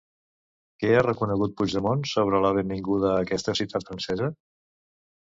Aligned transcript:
Què 0.83 0.87
ha 0.93 1.01
reconegut 1.07 1.51
Puigdemont 1.59 2.01
sobre 2.11 2.39
la 2.45 2.51
benvinguda 2.59 3.11
a 3.11 3.19
aquesta 3.25 3.55
ciutat 3.61 3.85
francesa? 3.91 4.31